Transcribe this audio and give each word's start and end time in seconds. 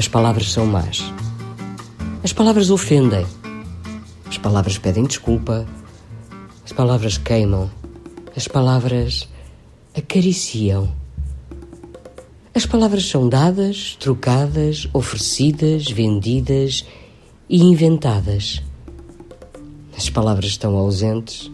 As 0.00 0.08
palavras 0.08 0.50
são 0.50 0.64
más. 0.64 1.12
As 2.24 2.32
palavras 2.32 2.70
ofendem. 2.70 3.26
As 4.26 4.38
palavras 4.38 4.78
pedem 4.78 5.04
desculpa. 5.04 5.66
As 6.64 6.72
palavras 6.72 7.18
queimam. 7.18 7.70
As 8.34 8.48
palavras 8.48 9.28
acariciam. 9.94 10.90
As 12.54 12.64
palavras 12.64 13.10
são 13.10 13.28
dadas, 13.28 13.94
trocadas, 14.00 14.88
oferecidas, 14.94 15.90
vendidas 15.90 16.86
e 17.46 17.60
inventadas. 17.62 18.62
As 19.94 20.08
palavras 20.08 20.46
estão 20.46 20.76
ausentes. 20.78 21.52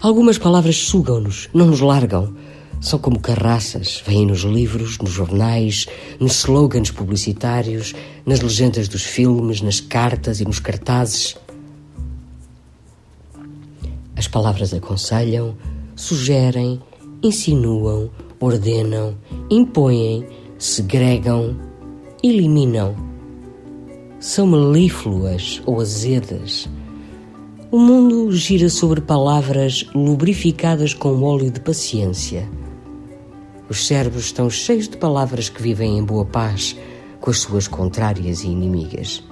Algumas 0.00 0.38
palavras 0.38 0.76
sugam-nos, 0.76 1.48
não 1.52 1.66
nos 1.66 1.80
largam. 1.80 2.32
São 2.80 2.98
como 2.98 3.18
carraças, 3.18 4.02
vêm 4.06 4.24
nos 4.24 4.40
livros, 4.40 4.98
nos 4.98 5.10
jornais, 5.10 5.86
nos 6.20 6.38
slogans 6.38 6.90
publicitários, 6.90 7.94
nas 8.24 8.40
legendas 8.40 8.86
dos 8.86 9.02
filmes, 9.02 9.60
nas 9.60 9.80
cartas 9.80 10.40
e 10.40 10.44
nos 10.44 10.60
cartazes. 10.60 11.36
As 14.14 14.28
palavras 14.28 14.72
aconselham, 14.72 15.56
sugerem, 15.96 16.80
insinuam, 17.22 18.10
ordenam, 18.40 19.16
impõem, 19.50 20.24
segregam, 20.58 21.56
eliminam. 22.22 22.94
São 24.20 24.46
melífluas 24.46 25.60
ou 25.66 25.80
azedas. 25.80 26.68
O 27.70 27.78
mundo 27.78 28.32
gira 28.32 28.68
sobre 28.68 29.00
palavras 29.00 29.84
lubrificadas 29.94 30.94
com 30.94 31.22
óleo 31.22 31.50
de 31.50 31.60
paciência. 31.60 32.48
Os 33.68 33.86
cérebros 33.86 34.24
estão 34.24 34.48
cheios 34.48 34.88
de 34.88 34.96
palavras 34.96 35.48
que 35.48 35.62
vivem 35.62 35.98
em 35.98 36.04
boa 36.04 36.24
paz 36.24 36.76
com 37.20 37.30
as 37.30 37.38
suas 37.38 37.68
contrárias 37.68 38.42
e 38.42 38.48
inimigas. 38.48 39.22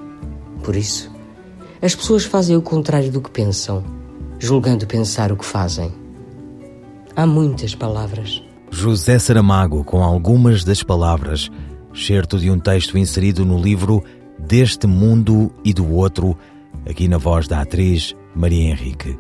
Por 0.63 0.77
isso, 0.77 1.11
as 1.81 1.95
pessoas 1.95 2.25
fazem 2.25 2.57
o 2.57 2.63
contrário 2.63 3.11
do 3.11 3.21
que 3.21 3.31
pensam, 3.31 3.85
julgando 4.39 4.87
pensar 4.87 5.33
o 5.33 5.37
que 5.37 5.45
fazem. 5.45 5.93
Há 7.15 7.27
muitas 7.27 7.75
palavras. 7.75 8.43
José 8.71 9.19
Saramago, 9.19 9.85
com 9.85 10.03
algumas 10.03 10.65
das 10.65 10.83
palavras, 10.83 11.51
certo 11.95 12.39
de 12.39 12.51
um 12.51 12.59
texto 12.59 12.99
inserido 12.99 13.45
no 13.45 13.59
livro 13.59 14.05
Deste 14.39 14.87
Mundo 14.87 15.51
e 15.65 15.73
do 15.73 15.91
Outro, 15.95 16.37
aqui 16.89 17.09
na 17.09 17.17
voz 17.17 17.49
da 17.49 17.63
atriz 17.63 18.15
Maria 18.35 18.71
Henrique. 18.71 19.17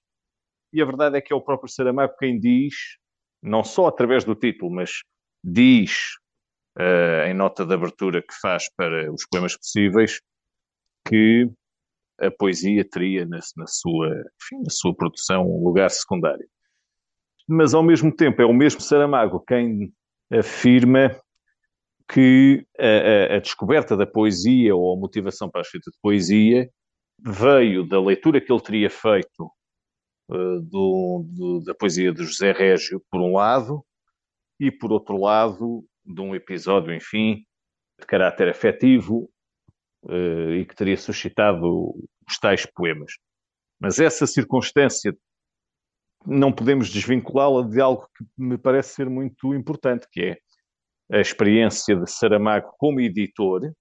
e 0.72 0.82
a 0.82 0.84
verdade 0.84 1.16
é 1.16 1.20
que 1.20 1.32
é 1.32 1.36
o 1.36 1.40
próprio 1.40 1.72
Saramago 1.72 2.14
quem 2.18 2.38
diz, 2.38 2.74
não 3.42 3.64
só 3.64 3.86
através 3.86 4.24
do 4.24 4.34
título, 4.34 4.70
mas 4.70 5.02
diz 5.42 6.16
uh, 6.78 7.26
em 7.28 7.34
nota 7.34 7.64
de 7.64 7.74
abertura 7.74 8.22
que 8.22 8.34
faz 8.40 8.68
para 8.76 9.12
os 9.12 9.26
poemas 9.26 9.56
possíveis, 9.56 10.20
que 11.06 11.50
a 12.20 12.30
poesia 12.30 12.84
teria 12.88 13.24
na, 13.26 13.38
na, 13.56 13.66
sua, 13.66 14.08
enfim, 14.08 14.62
na 14.62 14.70
sua 14.70 14.94
produção 14.94 15.44
um 15.44 15.64
lugar 15.64 15.90
secundário. 15.90 16.46
Mas, 17.48 17.74
ao 17.74 17.82
mesmo 17.82 18.14
tempo, 18.14 18.40
é 18.42 18.44
o 18.44 18.52
mesmo 18.52 18.80
Saramago 18.80 19.40
quem 19.40 19.92
afirma 20.30 21.16
que 22.08 22.64
a, 22.78 23.34
a, 23.34 23.36
a 23.36 23.38
descoberta 23.40 23.96
da 23.96 24.06
poesia 24.06 24.74
ou 24.74 24.94
a 24.94 24.98
motivação 24.98 25.48
para 25.50 25.60
a 25.60 25.62
escrita 25.62 25.90
de 25.90 25.98
poesia 26.02 26.68
veio 27.18 27.86
da 27.86 28.00
leitura 28.00 28.40
que 28.40 28.52
ele 28.52 28.62
teria 28.62 28.90
feito 28.90 29.50
do, 30.30 31.24
do, 31.28 31.60
da 31.64 31.74
poesia 31.74 32.12
de 32.12 32.24
José 32.24 32.52
Régio, 32.52 33.02
por 33.10 33.20
um 33.20 33.34
lado, 33.34 33.84
e 34.58 34.70
por 34.70 34.92
outro 34.92 35.16
lado, 35.16 35.84
de 36.04 36.20
um 36.20 36.34
episódio, 36.34 36.94
enfim, 36.94 37.44
de 37.98 38.06
caráter 38.06 38.48
afetivo, 38.48 39.30
uh, 40.04 40.52
e 40.54 40.64
que 40.64 40.74
teria 40.74 40.96
suscitado 40.96 41.94
os 42.28 42.38
tais 42.38 42.66
poemas. 42.66 43.12
Mas 43.80 43.98
essa 43.98 44.26
circunstância 44.26 45.16
não 46.26 46.52
podemos 46.52 46.90
desvinculá-la 46.90 47.66
de 47.66 47.80
algo 47.80 48.06
que 48.16 48.24
me 48.36 48.58
parece 48.58 48.94
ser 48.94 49.08
muito 49.08 49.54
importante, 49.54 50.06
que 50.10 50.22
é 50.22 51.16
a 51.16 51.20
experiência 51.20 51.96
de 51.96 52.08
Saramago 52.10 52.72
como 52.78 53.00
editor 53.00 53.72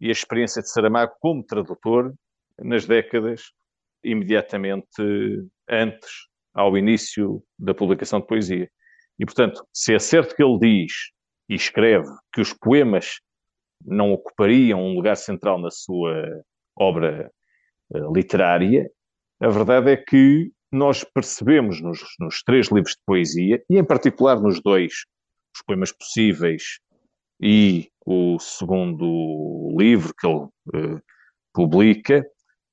e 0.00 0.08
a 0.08 0.12
experiência 0.12 0.62
de 0.62 0.70
Saramago 0.70 1.12
como 1.20 1.44
tradutor 1.44 2.12
nas 2.58 2.86
décadas 2.86 3.52
imediatamente 4.04 5.02
antes, 5.68 6.10
ao 6.54 6.76
início 6.76 7.42
da 7.58 7.74
publicação 7.74 8.20
de 8.20 8.26
poesia. 8.26 8.70
E, 9.18 9.24
portanto, 9.24 9.64
se 9.72 9.94
é 9.94 9.98
certo 9.98 10.34
que 10.34 10.42
ele 10.42 10.58
diz 10.58 10.92
e 11.48 11.54
escreve 11.54 12.08
que 12.32 12.40
os 12.40 12.52
poemas 12.52 13.20
não 13.84 14.12
ocupariam 14.12 14.80
um 14.80 14.94
lugar 14.94 15.16
central 15.16 15.60
na 15.60 15.70
sua 15.70 16.24
obra 16.76 17.30
uh, 17.94 18.12
literária, 18.14 18.90
a 19.40 19.48
verdade 19.48 19.90
é 19.90 19.96
que 19.96 20.50
nós 20.70 21.04
percebemos 21.04 21.80
nos, 21.80 22.00
nos, 22.18 22.42
três 22.42 22.68
livros 22.68 22.94
de 22.94 23.02
poesia, 23.04 23.62
e 23.68 23.78
em 23.78 23.84
particular 23.84 24.40
nos 24.40 24.60
dois, 24.62 24.92
os 25.54 25.62
poemas 25.66 25.92
possíveis 25.92 26.78
e 27.40 27.90
o 28.06 28.38
segundo 28.38 29.76
livro 29.78 30.14
que 30.18 30.26
ele 30.26 30.44
uh, 30.94 31.02
publica, 31.52 32.24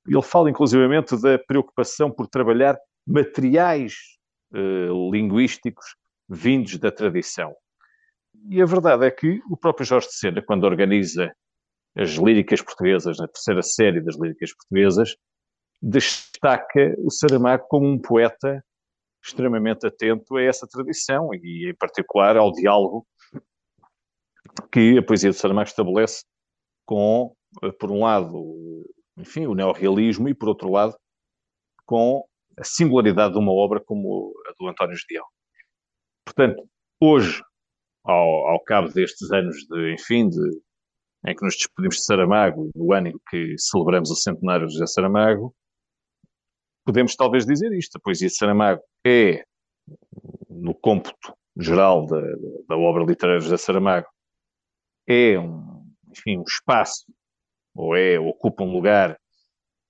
ele 0.10 0.22
fala 0.22 0.50
inclusivamente 0.50 1.20
da 1.22 1.38
preocupação 1.38 2.12
por 2.12 2.28
trabalhar 2.28 2.78
materiais 3.08 3.96
uh, 4.54 5.12
linguísticos 5.12 5.96
vindos 6.28 6.78
da 6.78 6.92
tradição. 6.92 7.56
E 8.50 8.62
a 8.62 8.66
verdade 8.66 9.06
é 9.06 9.12
que 9.12 9.42
o 9.50 9.58
próprio 9.58 9.86
Jorge 9.86 10.08
de 10.08 10.16
Sena, 10.16 10.42
quando 10.42 10.64
organiza 10.64 11.32
as 11.98 12.12
líricas 12.12 12.62
portuguesas, 12.62 13.18
na 13.18 13.28
terceira 13.28 13.62
série 13.62 14.02
das 14.02 14.16
líricas 14.18 14.54
portuguesas, 14.54 15.16
destaca 15.82 16.96
o 17.00 17.12
Saramago 17.12 17.66
como 17.68 17.88
um 17.88 18.00
poeta 18.00 18.64
extremamente 19.24 19.86
atento 19.86 20.38
a 20.38 20.44
essa 20.44 20.68
tradição 20.68 21.30
e, 21.34 21.70
em 21.70 21.76
particular, 21.76 22.38
ao 22.38 22.52
diálogo 22.52 23.06
que 24.72 24.98
a 24.98 25.04
poesia 25.04 25.30
do 25.30 25.36
Saramago 25.36 25.68
estabelece 25.68 26.24
com, 26.86 27.36
eh, 27.64 27.72
por 27.72 27.92
um 27.92 28.04
lado, 28.04 28.86
enfim, 29.20 29.46
o 29.46 29.54
neorrealismo 29.54 30.30
e, 30.30 30.34
por 30.34 30.50
outro 30.50 30.72
lado, 30.72 30.96
com 31.86 32.24
a 32.58 32.64
singularidade 32.64 33.34
de 33.34 33.40
uma 33.40 33.52
obra 33.52 33.80
como 33.80 34.34
a 34.48 34.54
do 34.58 34.68
António 34.68 34.98
Gedeão. 34.98 35.26
Portanto, 36.26 36.68
hoje, 37.02 37.42
ao, 38.04 38.48
ao 38.48 38.64
cabo 38.64 38.90
destes 38.90 39.32
anos 39.32 39.58
de, 39.68 39.94
enfim, 39.94 40.30
de, 40.30 40.62
em 41.26 41.36
que 41.36 41.44
nos 41.44 41.56
despedimos 41.56 41.96
de 41.98 42.06
Saramago, 42.06 42.70
no 42.76 42.94
ano 42.94 43.08
em 43.10 43.20
que 43.30 43.56
celebramos 43.58 44.10
o 44.10 44.16
centenário 44.16 44.68
de 44.68 44.74
José 44.74 44.88
Saramago, 44.88 45.54
podemos 46.86 47.16
talvez 47.16 47.46
dizer 47.46 47.72
isto. 47.74 47.98
A 47.98 48.02
poesia 48.02 48.28
de 48.28 48.36
Saramago 48.36 48.82
é, 49.06 49.44
no 50.50 50.74
cômputo 50.74 51.34
geral 51.58 52.06
da, 52.06 52.22
da 52.68 52.78
obra 52.78 53.04
literária 53.04 53.40
de 53.40 53.46
José 53.46 53.58
Saramago, 53.58 54.08
é 55.08 55.40
um, 55.40 55.86
enfim, 56.12 56.38
um 56.38 56.44
espaço, 56.44 57.06
ou 57.80 57.96
é, 57.96 58.20
ocupa 58.20 58.62
um 58.62 58.74
lugar 58.74 59.18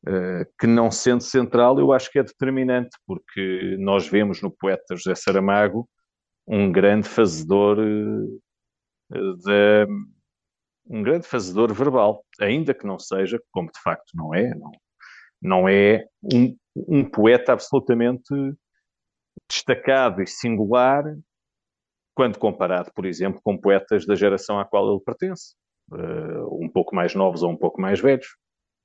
uh, 0.07 0.45
que 0.59 0.67
não 0.67 0.91
sendo 0.91 1.23
central, 1.23 1.79
eu 1.79 1.91
acho 1.91 2.11
que 2.11 2.19
é 2.19 2.23
determinante, 2.23 2.95
porque 3.07 3.75
nós 3.79 4.07
vemos 4.07 4.43
no 4.43 4.51
poeta 4.51 4.95
José 4.95 5.15
Saramago 5.15 5.89
um 6.47 6.71
grande 6.71 7.09
fazedor 7.09 7.79
uh, 7.79 9.37
de, 9.37 9.87
um 10.85 11.01
grande 11.01 11.25
fazedor 11.25 11.73
verbal, 11.73 12.23
ainda 12.39 12.75
que 12.75 12.85
não 12.85 12.99
seja, 12.99 13.41
como 13.51 13.71
de 13.71 13.81
facto 13.81 14.11
não 14.13 14.35
é, 14.35 14.53
não, 14.53 14.71
não 15.41 15.67
é 15.67 16.05
um, 16.31 16.55
um 16.75 17.09
poeta 17.09 17.53
absolutamente 17.53 18.31
destacado 19.49 20.21
e 20.21 20.27
singular 20.27 21.03
quando 22.13 22.37
comparado, 22.37 22.91
por 22.93 23.07
exemplo, 23.07 23.41
com 23.43 23.57
poetas 23.57 24.05
da 24.05 24.13
geração 24.13 24.59
à 24.59 24.65
qual 24.65 24.91
ele 24.91 25.03
pertence, 25.03 25.55
uh, 25.91 26.63
um 26.63 26.69
pouco 26.69 26.95
mais 26.95 27.15
novos 27.15 27.43
ou 27.43 27.51
um 27.51 27.57
pouco 27.57 27.81
mais 27.81 27.99
velhos, 27.99 28.27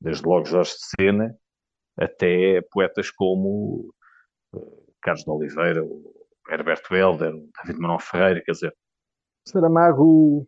desde 0.01 0.27
logo 0.27 0.47
Jorge 0.47 0.73
de 0.73 0.87
Sena, 1.01 1.37
até 1.97 2.61
poetas 2.71 3.11
como 3.11 3.91
uh, 4.55 4.95
Carlos 5.03 5.25
de 5.25 5.31
Oliveira, 5.31 5.85
Herberto 6.49 6.95
Helder, 6.95 7.33
David 7.33 7.81
Manuel 7.81 8.01
Ferreira, 8.01 8.43
quer 8.45 8.53
dizer, 8.53 8.77
Saramago, 9.47 10.47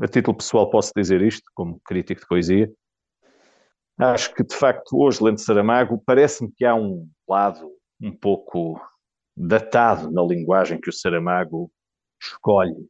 a 0.00 0.08
título 0.08 0.36
pessoal 0.36 0.70
posso 0.70 0.92
dizer 0.96 1.22
isto, 1.22 1.50
como 1.54 1.80
crítico 1.80 2.20
de 2.22 2.26
poesia, 2.26 2.72
acho 3.98 4.34
que 4.34 4.42
de 4.42 4.54
facto 4.54 4.98
hoje, 4.98 5.22
lendo 5.22 5.38
Saramago, 5.38 6.02
parece-me 6.04 6.52
que 6.52 6.64
há 6.64 6.74
um 6.74 7.08
lado 7.28 7.70
um 8.00 8.12
pouco 8.12 8.80
datado 9.36 10.10
na 10.10 10.22
linguagem 10.22 10.80
que 10.80 10.90
o 10.90 10.92
Saramago 10.92 11.70
escolhe. 12.20 12.88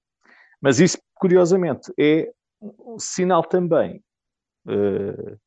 Mas 0.60 0.80
isso, 0.80 0.98
curiosamente, 1.14 1.92
é 1.98 2.32
um 2.78 2.98
sinal 2.98 3.42
também 3.42 4.02
uh, 4.66 5.38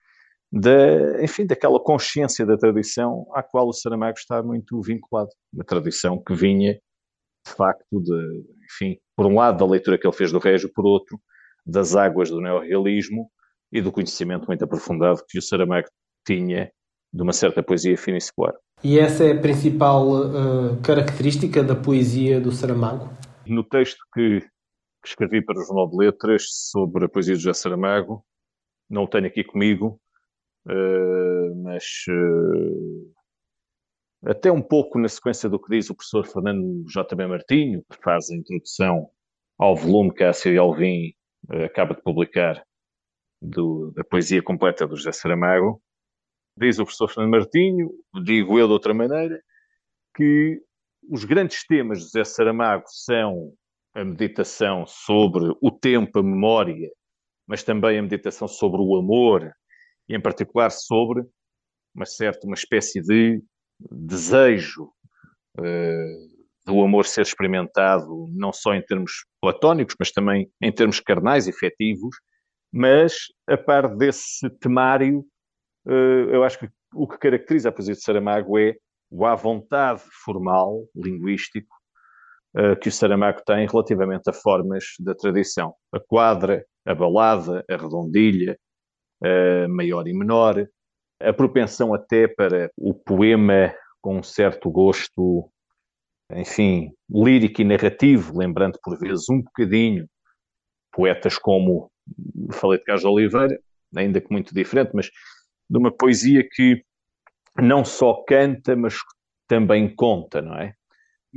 da, 0.51 1.23
enfim, 1.23 1.45
daquela 1.45 1.79
consciência 1.79 2.45
da 2.45 2.57
tradição 2.57 3.27
à 3.33 3.43
qual 3.43 3.67
o 3.67 3.73
Saramago 3.73 4.17
está 4.17 4.41
muito 4.41 4.81
vinculado. 4.81 5.29
Uma 5.53 5.63
tradição 5.63 6.21
que 6.21 6.33
vinha, 6.33 6.73
de 6.73 7.53
facto, 7.53 8.01
de, 8.01 8.45
enfim, 8.65 8.97
por 9.15 9.25
um 9.25 9.35
lado 9.35 9.59
da 9.59 9.65
leitura 9.65 9.97
que 9.97 10.07
ele 10.07 10.15
fez 10.15 10.31
do 10.31 10.39
Régio, 10.39 10.71
por 10.73 10.85
outro, 10.85 11.19
das 11.65 11.95
águas 11.95 12.29
do 12.29 12.39
neorrealismo 12.39 13.29
e 13.71 13.81
do 13.81 13.91
conhecimento 13.91 14.47
muito 14.47 14.63
aprofundado 14.63 15.23
que 15.27 15.37
o 15.37 15.41
Saramago 15.41 15.87
tinha 16.25 16.71
de 17.13 17.21
uma 17.21 17.33
certa 17.33 17.61
poesia 17.61 17.97
fina 17.97 18.17
e 18.17 18.21
secular. 18.21 18.53
E 18.83 18.99
essa 18.99 19.23
é 19.23 19.31
a 19.31 19.41
principal 19.41 20.07
uh, 20.07 20.77
característica 20.81 21.63
da 21.63 21.75
poesia 21.75 22.39
do 22.39 22.51
Saramago? 22.51 23.09
No 23.45 23.63
texto 23.63 23.97
que, 24.13 24.41
que, 25.07 25.11
escrevi 25.11 25.41
para 25.41 25.59
o 25.59 25.63
Jornal 25.63 25.89
de 25.89 25.97
Letras 25.97 26.47
sobre 26.49 27.05
a 27.05 27.09
poesia 27.09 27.35
de 27.35 27.41
José 27.41 27.53
Saramago, 27.53 28.25
não 28.89 29.03
o 29.03 29.07
tenho 29.07 29.25
aqui 29.25 29.43
comigo, 29.43 29.99
uh, 30.65 31.63
mas 31.63 31.83
uh, 32.09 33.13
até 34.25 34.51
um 34.51 34.61
pouco 34.61 34.99
na 34.99 35.07
sequência 35.07 35.49
do 35.49 35.59
que 35.59 35.69
diz 35.69 35.89
o 35.89 35.95
professor 35.95 36.25
Fernando 36.25 36.83
J.B. 36.89 37.27
Martinho, 37.27 37.83
que 37.89 37.97
faz 38.03 38.29
a 38.29 38.35
introdução 38.35 39.09
ao 39.57 39.75
volume 39.75 40.13
que 40.13 40.23
a 40.23 40.33
Síria 40.33 40.61
Alvim 40.61 41.13
uh, 41.49 41.63
acaba 41.63 41.95
de 41.95 42.01
publicar 42.01 42.63
do, 43.41 43.91
da 43.95 44.03
poesia 44.03 44.41
completa 44.41 44.85
do 44.85 44.95
José 44.95 45.11
Saramago, 45.11 45.81
diz 46.57 46.79
o 46.79 46.83
professor 46.83 47.07
Fernando 47.07 47.31
Martinho, 47.31 47.91
digo 48.23 48.59
eu 48.59 48.67
de 48.67 48.73
outra 48.73 48.93
maneira, 48.93 49.41
que 50.15 50.59
os 51.09 51.23
grandes 51.23 51.65
temas 51.65 51.99
de 51.99 52.05
José 52.05 52.23
Saramago 52.23 52.83
são 52.87 53.53
a 53.97 54.05
meditação 54.05 54.85
sobre 54.85 55.51
o 55.59 55.71
tempo, 55.71 56.19
a 56.19 56.23
memória, 56.23 56.91
mas 57.47 57.63
também 57.63 57.97
a 57.97 58.01
meditação 58.01 58.47
sobre 58.47 58.79
o 58.79 58.95
amor, 58.95 59.51
e 60.07 60.15
em 60.15 60.21
particular 60.21 60.69
sobre 60.69 61.23
uma 61.95 62.05
certa, 62.05 62.45
uma 62.45 62.53
espécie 62.53 63.01
de 63.01 63.41
desejo 63.91 64.83
uh, 65.57 66.37
do 66.63 66.81
amor 66.83 67.05
ser 67.05 67.23
experimentado, 67.23 68.27
não 68.29 68.53
só 68.53 68.75
em 68.75 68.83
termos 68.83 69.25
platónicos, 69.41 69.95
mas 69.99 70.11
também 70.11 70.47
em 70.61 70.71
termos 70.71 70.99
carnais, 70.99 71.47
efetivos, 71.47 72.17
mas 72.71 73.15
a 73.49 73.57
par 73.57 73.95
desse 73.95 74.47
temário, 74.59 75.25
uh, 75.87 76.29
eu 76.31 76.43
acho 76.43 76.59
que 76.59 76.69
o 76.93 77.07
que 77.07 77.17
caracteriza 77.17 77.69
a 77.69 77.71
poesia 77.71 77.95
de 77.95 78.01
Saramago 78.01 78.59
é 78.59 78.75
o 79.09 79.25
à 79.25 79.33
vontade 79.33 80.03
formal, 80.23 80.85
linguístico, 80.95 81.76
que 82.81 82.89
o 82.89 82.91
Saramago 82.91 83.41
tem 83.45 83.67
relativamente 83.67 84.29
a 84.29 84.33
formas 84.33 84.83
da 84.99 85.13
tradição. 85.13 85.75
A 85.91 85.99
quadra, 85.99 86.65
a 86.85 86.95
balada, 86.95 87.63
a 87.69 87.75
redondilha, 87.75 88.57
a 89.23 89.67
maior 89.67 90.07
e 90.07 90.13
menor, 90.13 90.67
a 91.19 91.33
propensão 91.33 91.93
até 91.93 92.27
para 92.27 92.71
o 92.77 92.93
poema 92.93 93.73
com 94.01 94.17
um 94.17 94.23
certo 94.23 94.69
gosto, 94.69 95.49
enfim, 96.31 96.91
lírico 97.09 97.61
e 97.61 97.65
narrativo, 97.65 98.37
lembrando 98.37 98.79
por 98.83 98.97
vezes 98.97 99.29
um 99.29 99.41
bocadinho 99.41 100.07
poetas 100.91 101.37
como, 101.37 101.91
falei 102.53 102.79
de 102.79 102.85
Carlos 102.85 103.05
Oliveira, 103.05 103.59
ainda 103.95 104.19
que 104.19 104.31
muito 104.31 104.53
diferente, 104.53 104.91
mas 104.93 105.09
de 105.69 105.77
uma 105.77 105.91
poesia 105.91 106.47
que 106.49 106.83
não 107.59 107.83
só 107.83 108.23
canta, 108.23 108.75
mas 108.75 108.95
também 109.47 109.93
conta, 109.93 110.41
não 110.41 110.55
é? 110.55 110.73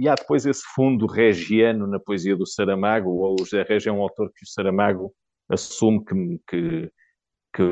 E 0.01 0.09
há 0.09 0.15
depois 0.15 0.47
esse 0.47 0.63
fundo 0.75 1.05
regiano 1.05 1.87
na 1.87 2.01
poesia 2.01 2.35
do 2.35 2.47
Saramago, 2.47 3.11
ou 3.11 3.35
o 3.35 3.45
José 3.45 3.63
Régio 3.63 3.91
é 3.91 3.93
um 3.93 4.01
autor 4.01 4.33
que 4.35 4.47
o 4.47 4.49
Saramago 4.49 5.13
assume 5.47 6.03
que, 6.03 6.41
que, 6.49 6.91
que, 7.55 7.63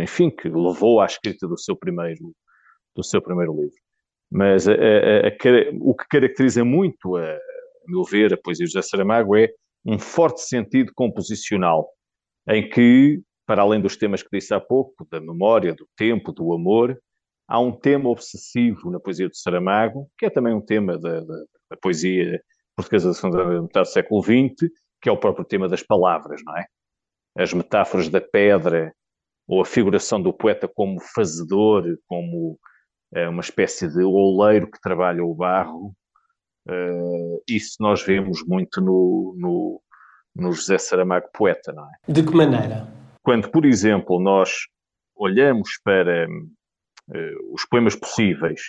enfim, 0.00 0.30
que 0.30 0.48
levou 0.48 1.00
à 1.00 1.06
escrita 1.06 1.48
do 1.48 1.58
seu 1.58 1.74
primeiro, 1.74 2.32
do 2.94 3.02
seu 3.02 3.20
primeiro 3.20 3.52
livro. 3.52 3.74
Mas 4.30 4.68
a, 4.68 4.74
a, 4.74 4.76
a, 4.76 5.32
o 5.80 5.92
que 5.92 6.06
caracteriza 6.08 6.64
muito, 6.64 7.16
a, 7.16 7.36
meu 7.88 8.04
ver, 8.04 8.32
a 8.32 8.36
poesia 8.36 8.64
de 8.64 8.72
José 8.74 8.88
Saramago 8.88 9.36
é 9.36 9.48
um 9.84 9.98
forte 9.98 10.42
sentido 10.42 10.92
composicional, 10.94 11.88
em 12.48 12.68
que, 12.70 13.20
para 13.44 13.62
além 13.62 13.80
dos 13.80 13.96
temas 13.96 14.22
que 14.22 14.28
disse 14.32 14.54
há 14.54 14.60
pouco, 14.60 15.04
da 15.10 15.20
memória, 15.20 15.74
do 15.74 15.88
tempo, 15.96 16.30
do 16.30 16.52
amor, 16.52 16.96
há 17.52 17.60
um 17.60 17.70
tema 17.70 18.08
obsessivo 18.08 18.90
na 18.90 18.98
poesia 18.98 19.28
de 19.28 19.36
Saramago, 19.36 20.10
que 20.16 20.24
é 20.24 20.30
também 20.30 20.54
um 20.54 20.60
tema 20.64 20.98
da, 20.98 21.20
da, 21.20 21.44
da 21.70 21.76
poesia 21.82 22.40
portuguesa 22.74 23.08
da 23.08 23.14
segunda 23.14 23.44
metade 23.60 23.86
do 23.86 23.92
século 23.92 24.22
XX, 24.22 24.70
que 25.02 25.08
é 25.10 25.12
o 25.12 25.18
próprio 25.18 25.44
tema 25.44 25.68
das 25.68 25.82
palavras, 25.82 26.40
não 26.46 26.56
é? 26.56 26.64
As 27.36 27.52
metáforas 27.52 28.08
da 28.08 28.22
pedra, 28.22 28.94
ou 29.46 29.60
a 29.60 29.66
figuração 29.66 30.22
do 30.22 30.32
poeta 30.32 30.66
como 30.66 30.98
fazedor, 31.14 31.84
como 32.06 32.58
é, 33.14 33.28
uma 33.28 33.42
espécie 33.42 33.86
de 33.86 34.02
oleiro 34.02 34.70
que 34.70 34.80
trabalha 34.80 35.22
o 35.22 35.34
barro, 35.34 35.94
uh, 36.66 37.42
isso 37.46 37.76
nós 37.80 38.02
vemos 38.02 38.42
muito 38.46 38.80
no, 38.80 39.36
no, 39.36 39.82
no 40.34 40.52
José 40.52 40.78
Saramago 40.78 41.28
poeta, 41.34 41.70
não 41.70 41.84
é? 41.84 42.12
De 42.12 42.22
que 42.22 42.34
maneira? 42.34 42.88
Quando, 43.22 43.50
por 43.50 43.66
exemplo, 43.66 44.18
nós 44.18 44.68
olhamos 45.14 45.78
para 45.84 46.26
os 47.52 47.66
poemas 47.66 47.96
possíveis, 47.96 48.60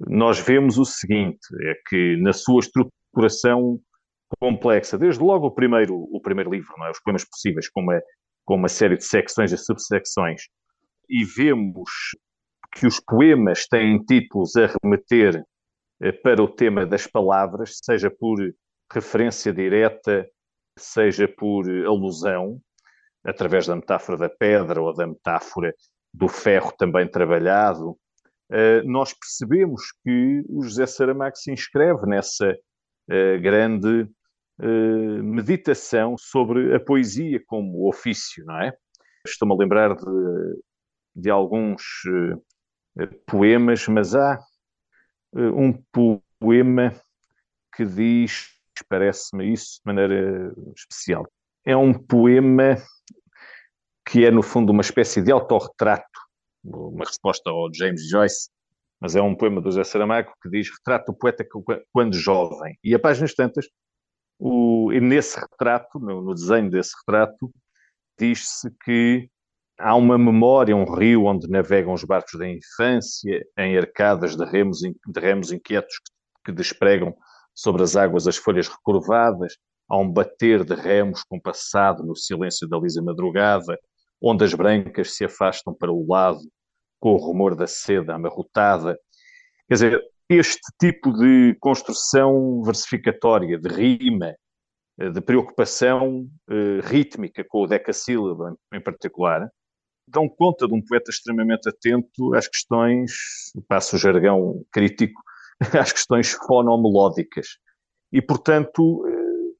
nós 0.00 0.38
vemos 0.38 0.78
o 0.78 0.84
seguinte: 0.84 1.38
é 1.62 1.74
que 1.88 2.16
na 2.16 2.32
sua 2.32 2.60
estruturação 2.60 3.80
complexa, 4.40 4.98
desde 4.98 5.22
logo 5.22 5.46
o 5.46 5.54
primeiro, 5.54 5.94
o 5.94 6.20
primeiro 6.20 6.50
livro, 6.50 6.72
é? 6.84 6.90
os 6.90 7.00
poemas 7.00 7.24
possíveis, 7.24 7.68
com 7.68 7.80
uma, 7.82 8.00
com 8.44 8.56
uma 8.56 8.68
série 8.68 8.96
de 8.96 9.04
secções 9.04 9.52
e 9.52 9.58
subsecções, 9.58 10.42
e 11.08 11.24
vemos 11.24 11.90
que 12.74 12.86
os 12.86 13.00
poemas 13.00 13.66
têm 13.66 13.98
títulos 14.04 14.56
a 14.56 14.68
remeter 14.82 15.42
eh, 16.02 16.12
para 16.12 16.42
o 16.42 16.48
tema 16.48 16.84
das 16.84 17.06
palavras, 17.06 17.78
seja 17.82 18.10
por 18.10 18.36
referência 18.92 19.52
direta, 19.52 20.26
seja 20.76 21.28
por 21.28 21.68
alusão, 21.86 22.58
através 23.24 23.66
da 23.66 23.76
metáfora 23.76 24.18
da 24.18 24.28
pedra 24.28 24.82
ou 24.82 24.92
da 24.92 25.06
metáfora 25.06 25.72
do 26.14 26.28
ferro 26.28 26.72
também 26.78 27.06
trabalhado, 27.08 27.98
eh, 28.50 28.82
nós 28.84 29.12
percebemos 29.12 29.82
que 30.04 30.44
o 30.48 30.62
José 30.62 30.86
Saramago 30.86 31.36
se 31.36 31.52
inscreve 31.52 32.06
nessa 32.06 32.56
eh, 33.10 33.38
grande 33.38 34.08
meditação 34.56 36.14
sobre 36.16 36.76
a 36.76 36.78
poesia 36.78 37.42
como 37.44 37.88
ofício, 37.88 38.44
não 38.44 38.56
é? 38.60 38.72
Estou-me 39.26 39.52
a 39.52 39.58
lembrar 39.58 39.96
de, 39.96 40.62
de 41.16 41.28
alguns 41.28 41.82
poemas, 43.26 43.88
mas 43.88 44.14
há 44.14 44.38
eh, 45.34 45.50
um 45.50 45.72
poema 46.40 46.94
que 47.74 47.84
diz, 47.84 48.48
parece-me 48.88 49.52
isso 49.52 49.80
de 49.80 49.82
maneira 49.84 50.52
especial. 50.76 51.26
É 51.64 51.76
um 51.76 51.92
poema 51.92 52.76
que 54.06 54.24
é, 54.24 54.30
no 54.30 54.42
fundo, 54.42 54.70
uma 54.70 54.82
espécie 54.82 55.22
de 55.22 55.32
autorretrato, 55.32 56.04
uma 56.62 57.04
resposta 57.04 57.50
ao 57.50 57.72
James 57.72 58.08
Joyce, 58.08 58.48
mas 59.00 59.16
é 59.16 59.22
um 59.22 59.34
poema 59.34 59.60
do 59.60 59.70
José 59.70 59.84
Saramago 59.84 60.32
que 60.42 60.48
diz 60.48 60.70
retrato 60.70 61.12
do 61.12 61.18
poeta 61.18 61.46
quando 61.92 62.14
jovem. 62.14 62.78
E 62.82 62.94
a 62.94 62.98
páginas 62.98 63.34
tantas, 63.34 63.66
o, 64.38 64.90
nesse 64.92 65.38
retrato, 65.38 65.98
no, 65.98 66.22
no 66.22 66.34
desenho 66.34 66.70
desse 66.70 66.94
retrato, 66.96 67.50
diz-se 68.18 68.70
que 68.84 69.28
Há 69.78 69.96
uma 69.96 70.16
memória, 70.16 70.76
um 70.76 70.84
rio 70.84 71.24
onde 71.24 71.48
navegam 71.48 71.92
os 71.92 72.04
barcos 72.04 72.38
da 72.38 72.48
infância, 72.48 73.44
em 73.58 73.76
arcadas 73.76 74.36
de 74.36 74.44
remos, 74.44 74.78
de 74.78 75.20
remos 75.20 75.50
inquietos 75.50 75.96
que 76.44 76.52
despregam 76.52 77.12
sobre 77.52 77.82
as 77.82 77.96
águas 77.96 78.28
as 78.28 78.36
folhas 78.36 78.68
recurvadas. 78.68 79.56
Há 79.88 79.98
um 79.98 80.08
bater 80.08 80.64
de 80.64 80.76
remos 80.76 81.24
compassado 81.24 82.04
no 82.04 82.14
silêncio 82.14 82.68
da 82.68 82.78
lisa 82.78 83.02
madrugada, 83.02 83.76
ondas 84.24 84.54
brancas 84.54 85.16
se 85.16 85.24
afastam 85.24 85.74
para 85.74 85.92
o 85.92 86.06
lado, 86.08 86.40
com 87.00 87.12
o 87.12 87.18
rumor 87.18 87.54
da 87.54 87.66
seda 87.66 88.14
amarrotada. 88.14 88.98
Quer 89.68 89.74
dizer, 89.74 90.02
este 90.28 90.72
tipo 90.80 91.12
de 91.12 91.54
construção 91.60 92.62
versificatória, 92.62 93.58
de 93.58 93.68
rima, 93.68 94.34
de 95.12 95.20
preocupação 95.20 96.26
eh, 96.48 96.80
rítmica 96.84 97.44
com 97.46 97.64
o 97.64 97.66
decassílabo 97.66 98.56
em 98.72 98.80
particular, 98.80 99.48
dão 100.08 100.28
conta 100.28 100.66
de 100.66 100.74
um 100.74 100.82
poeta 100.82 101.10
extremamente 101.10 101.68
atento 101.68 102.34
às 102.34 102.46
questões, 102.46 103.12
passo 103.68 103.96
o 103.96 103.98
jargão 103.98 104.64
crítico, 104.72 105.20
às 105.78 105.92
questões 105.92 106.32
fonomelódicas. 106.32 107.58
E, 108.12 108.22
portanto, 108.22 109.04
eh, 109.06 109.54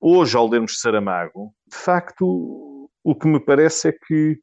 hoje, 0.00 0.36
ao 0.36 0.48
lermos 0.48 0.78
Saramago, 0.80 1.52
de 1.66 1.76
facto, 1.76 2.73
o 3.04 3.14
que 3.14 3.28
me 3.28 3.38
parece 3.38 3.88
é 3.88 3.92
que, 3.92 4.40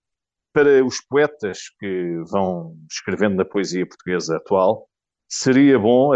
para 0.53 0.85
os 0.85 1.01
poetas 1.01 1.69
que 1.79 2.21
vão 2.29 2.77
escrevendo 2.89 3.35
na 3.35 3.45
poesia 3.45 3.87
portuguesa 3.87 4.37
atual, 4.37 4.87
seria 5.27 5.79
bom, 5.79 6.11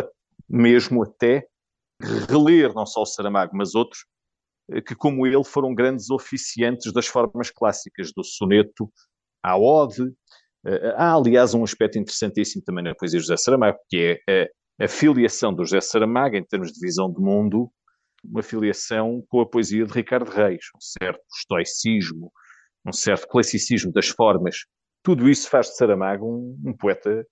mesmo 0.47 1.03
até, 1.03 1.47
reler 2.29 2.73
não 2.73 2.85
só 2.85 3.01
o 3.01 3.05
Saramago, 3.05 3.55
mas 3.55 3.73
outros, 3.73 4.05
eh, 4.69 4.81
que, 4.81 4.93
como 4.93 5.25
ele, 5.25 5.43
foram 5.43 5.73
grandes 5.73 6.09
oficiantes 6.11 6.93
das 6.93 7.07
formas 7.07 7.49
clássicas 7.49 8.11
do 8.15 8.23
soneto, 8.23 8.91
à 9.41 9.57
ode. 9.57 10.13
Eh, 10.65 10.93
há, 10.97 11.13
aliás, 11.13 11.53
um 11.53 11.63
aspecto 11.63 11.97
interessantíssimo 11.97 12.63
também 12.63 12.83
na 12.83 12.93
poesia 12.93 13.19
de 13.19 13.25
José 13.25 13.37
Saramago, 13.37 13.79
que 13.89 14.19
é 14.27 14.49
a, 14.83 14.87
filiação 14.87 15.53
do 15.53 15.63
José 15.63 15.81
Saramago, 15.81 16.35
em 16.35 16.43
termos 16.43 16.71
de 16.71 16.79
visão 16.79 17.09
do 17.09 17.21
mundo, 17.21 17.71
uma 18.29 18.43
filiação 18.43 19.23
com 19.29 19.41
a 19.41 19.45
poesia 19.45 19.85
de 19.85 19.93
Ricardo 19.93 20.29
Reis, 20.29 20.65
um 20.75 20.81
certo 20.81 21.21
estoicismo, 21.35 22.31
um 22.85 22.93
certo 22.93 23.27
classicismo 23.27 23.91
das 23.91 24.07
formas. 24.07 24.57
Tudo 25.03 25.29
isso 25.29 25.49
faz 25.49 25.67
de 25.67 25.77
Saramago 25.77 26.25
um, 26.25 26.69
um 26.69 26.73
poeta 26.75 27.25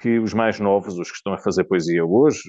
que 0.00 0.18
os 0.18 0.34
mais 0.34 0.60
novos, 0.60 0.98
os 0.98 1.10
que 1.10 1.16
estão 1.16 1.32
a 1.32 1.38
fazer 1.38 1.64
poesia 1.64 2.04
hoje, 2.04 2.42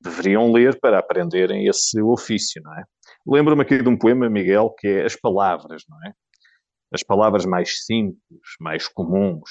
deveriam 0.00 0.52
ler 0.52 0.78
para 0.80 0.98
aprenderem 0.98 1.66
esse 1.66 2.00
ofício, 2.00 2.60
não 2.62 2.76
é? 2.78 2.84
Lembro-me 3.26 3.62
aqui 3.62 3.82
de 3.82 3.88
um 3.88 3.96
poema, 3.96 4.28
Miguel, 4.28 4.74
que 4.78 4.88
é 4.88 5.04
As 5.04 5.16
Palavras, 5.16 5.82
não 5.88 5.98
é? 6.06 6.12
as 6.92 7.02
palavras 7.02 7.46
mais 7.46 7.84
simples, 7.84 8.56
mais 8.60 8.86
comuns, 8.86 9.50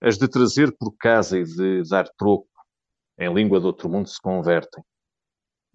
as 0.00 0.18
de 0.18 0.28
trazer 0.28 0.76
por 0.76 0.92
casa 0.98 1.38
e 1.38 1.44
de 1.44 1.82
dar 1.88 2.08
troco, 2.18 2.48
em 3.18 3.32
língua 3.32 3.60
de 3.60 3.66
outro 3.66 3.88
mundo 3.88 4.08
se 4.08 4.20
convertem. 4.20 4.82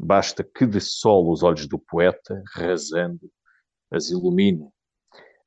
Basta 0.03 0.43
que 0.43 0.65
de 0.65 0.81
sol 0.81 1.31
os 1.31 1.43
olhos 1.43 1.67
do 1.67 1.79
poeta, 1.79 2.43
rasando, 2.53 3.31
as 3.91 4.09
ilumine. 4.09 4.67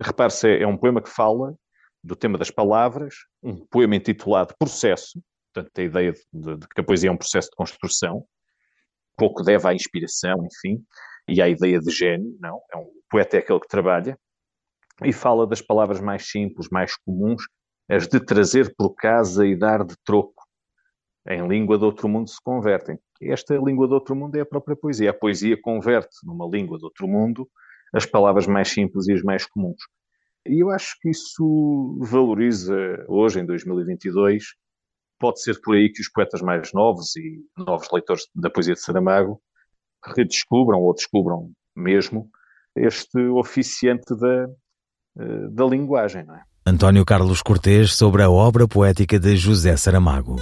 Repare-se, 0.00 0.48
é 0.48 0.66
um 0.66 0.76
poema 0.76 1.02
que 1.02 1.10
fala 1.10 1.54
do 2.02 2.16
tema 2.16 2.38
das 2.38 2.50
palavras, 2.50 3.14
um 3.42 3.66
poema 3.66 3.96
intitulado 3.96 4.54
Processo, 4.58 5.20
portanto, 5.52 5.78
a 5.78 5.82
ideia 5.82 6.12
de, 6.32 6.56
de 6.56 6.68
que 6.68 6.80
a 6.80 6.84
poesia 6.84 7.10
é 7.10 7.12
um 7.12 7.16
processo 7.16 7.50
de 7.50 7.56
construção, 7.56 8.24
pouco 9.16 9.42
deve 9.42 9.66
à 9.66 9.74
inspiração, 9.74 10.46
enfim, 10.46 10.82
e 11.28 11.42
à 11.42 11.48
ideia 11.48 11.80
de 11.80 11.90
gênio, 11.90 12.36
não? 12.40 12.60
É 12.72 12.76
um, 12.76 12.82
o 12.82 13.02
poeta 13.10 13.36
é 13.36 13.40
aquele 13.40 13.60
que 13.60 13.68
trabalha, 13.68 14.18
e 15.04 15.12
fala 15.12 15.46
das 15.46 15.60
palavras 15.60 16.00
mais 16.00 16.28
simples, 16.28 16.68
mais 16.70 16.96
comuns, 16.96 17.42
as 17.88 18.08
de 18.08 18.20
trazer 18.20 18.74
por 18.76 18.94
casa 18.94 19.46
e 19.46 19.56
dar 19.56 19.84
de 19.84 19.94
troco. 20.04 20.44
Em 21.28 21.46
língua 21.46 21.78
de 21.78 21.84
outro 21.84 22.08
mundo 22.08 22.28
se 22.30 22.40
convertem. 22.42 22.98
Esta 23.20 23.56
língua 23.56 23.86
de 23.86 23.94
outro 23.94 24.14
mundo 24.14 24.36
é 24.36 24.40
a 24.40 24.46
própria 24.46 24.76
poesia. 24.76 25.10
A 25.10 25.14
poesia 25.14 25.60
converte 25.60 26.16
numa 26.24 26.46
língua 26.46 26.78
de 26.78 26.84
outro 26.84 27.08
mundo 27.08 27.48
as 27.92 28.04
palavras 28.04 28.46
mais 28.46 28.68
simples 28.68 29.06
e 29.08 29.12
as 29.12 29.22
mais 29.22 29.46
comuns. 29.46 29.80
E 30.46 30.62
eu 30.62 30.70
acho 30.70 30.96
que 31.00 31.10
isso 31.10 31.98
valoriza 32.00 32.76
hoje, 33.08 33.40
em 33.40 33.46
2022, 33.46 34.44
pode 35.18 35.42
ser 35.42 35.60
por 35.60 35.74
aí 35.74 35.90
que 35.90 36.00
os 36.00 36.08
poetas 36.08 36.40
mais 36.40 36.72
novos 36.72 37.16
e 37.16 37.40
novos 37.56 37.88
leitores 37.92 38.24
da 38.34 38.50
poesia 38.50 38.74
de 38.74 38.80
Saramago 38.80 39.40
redescubram 40.04 40.80
ou 40.80 40.94
descubram 40.94 41.50
mesmo 41.74 42.30
este 42.76 43.18
oficiante 43.28 44.14
da, 44.14 44.48
eh, 45.18 45.48
da 45.50 45.64
linguagem. 45.64 46.24
Não 46.24 46.36
é? 46.36 46.42
António 46.64 47.04
Carlos 47.04 47.42
Cortês 47.42 47.94
sobre 47.94 48.22
a 48.22 48.30
obra 48.30 48.68
poética 48.68 49.18
de 49.18 49.36
José 49.36 49.76
Saramago. 49.76 50.36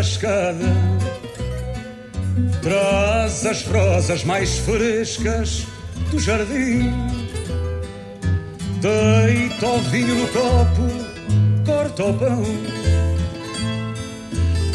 Leva 0.00 0.02
a 0.02 0.02
escada. 0.02 0.66
Traz 2.62 3.46
as 3.46 3.64
rosas 3.66 4.24
mais 4.24 4.58
frescas 4.58 5.66
do 6.10 6.18
jardim. 6.18 6.90
Deita 8.80 9.66
o 9.66 9.78
vinho 9.90 10.14
no 10.14 10.28
copo, 10.28 11.64
corta 11.66 12.04
o 12.04 12.14
pão. 12.14 12.42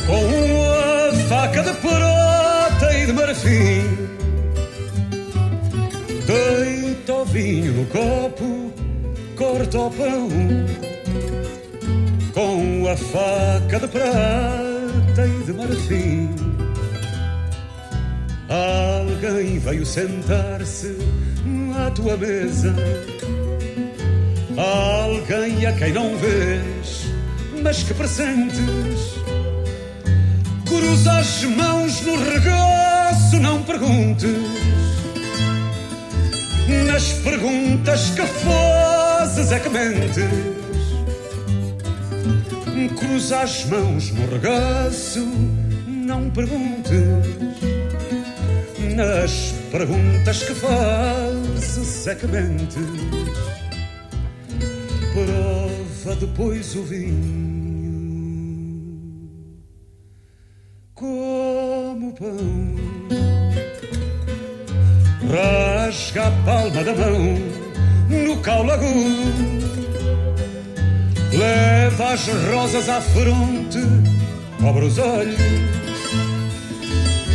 Com 0.05 0.23
uma 0.23 1.27
faca 1.27 1.63
de 1.63 1.73
prata 1.73 2.93
e 2.93 3.05
de 3.07 3.13
marfim. 3.13 4.07
Deita 6.25 7.13
o 7.13 7.25
vinho 7.25 7.73
no 7.73 7.85
copo, 7.87 8.73
corta 9.35 9.79
o 9.79 9.91
pão 9.91 10.29
com 12.33 12.85
a 12.89 12.97
faca 12.97 13.79
de 13.79 13.87
prata 13.87 14.74
e 15.23 15.43
de 15.43 15.53
marfim. 15.53 16.29
Alguém 18.49 19.59
veio 19.59 19.85
sentar-se 19.85 20.97
à 21.85 21.91
tua 21.91 22.17
mesa. 22.17 22.73
Alguém 24.57 25.65
a 25.65 25.73
quem 25.73 25.93
não 25.93 26.17
vês, 26.17 27.07
mas 27.61 27.83
que 27.83 27.93
presentes. 27.93 29.15
Cruza 30.65 31.11
as 31.19 31.43
mãos 31.43 32.01
no 32.01 32.15
regaço, 32.31 33.39
não 33.39 33.61
perguntes. 33.63 34.29
Nas 36.87 37.13
perguntas 37.13 38.09
que 38.11 38.21
fazes 38.21 39.51
é 39.51 39.59
que 39.59 39.69
mentes. 39.69 40.64
Cruza 42.97 43.39
as 43.39 43.65
mãos 43.65 44.11
no 44.11 44.27
regaço, 44.27 45.25
não 45.87 46.29
perguntes. 46.29 46.93
Nas 48.95 49.53
perguntas 49.71 50.43
que 50.43 50.53
fazes 50.53 52.05
que 52.19 52.27
mentes. 52.27 52.75
Prova 55.13 56.15
depois 56.19 56.75
o 56.75 56.83
vinho 56.83 57.55
como 60.93 62.13
pão. 62.13 62.75
Rasga 65.31 66.27
a 66.27 66.31
palma 66.43 66.83
da 66.83 66.93
mão 66.93 67.37
no 68.09 68.37
caule 68.41 68.71
agudo 68.71 69.65
Leva 71.85 72.13
as 72.13 72.27
rosas 72.51 72.89
à 72.89 72.99
fronte, 72.99 73.77
cobre 74.59 74.85
os 74.85 74.97
olhos. 74.97 75.39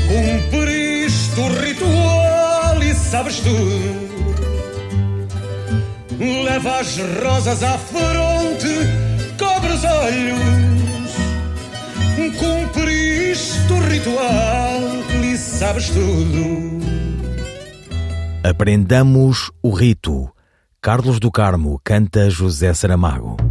Cumpriste 0.09 1.39
o 1.39 1.49
ritual 1.61 2.83
e 2.83 2.93
sabes 2.93 3.39
tudo. 3.39 4.11
Leva 6.19 6.81
as 6.81 6.99
rosas 7.23 7.63
à 7.63 7.79
fronte, 7.79 8.75
cobre 9.39 9.73
os 9.73 9.85
olhos. 9.85 10.41
Cumpriste 12.37 13.73
o 13.73 13.79
ritual 13.89 14.81
e 15.23 15.37
sabes 15.39 15.91
tudo. 15.91 16.81
Aprendamos 18.43 19.53
o 19.63 19.71
rito. 19.71 20.29
Carlos 20.83 21.21
do 21.21 21.31
Carmo 21.31 21.81
canta 21.85 22.29
José 22.29 22.75
Saramago. 22.75 23.50